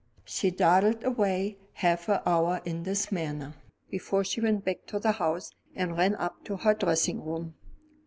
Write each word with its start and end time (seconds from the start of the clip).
She 0.25 0.49
dawdled 0.49 1.03
away 1.03 1.59
half 1.73 2.09
a 2.09 2.27
hour 2.27 2.59
in 2.65 2.81
this 2.81 3.11
manner, 3.11 3.53
before 3.91 4.23
she 4.23 4.41
went 4.41 4.65
back 4.65 4.87
to 4.87 4.97
the 4.97 5.11
house, 5.11 5.51
and 5.75 5.95
ran 5.95 6.15
up 6.15 6.43
to 6.45 6.57
her 6.57 6.73
dressing 6.73 7.23
room. 7.23 7.53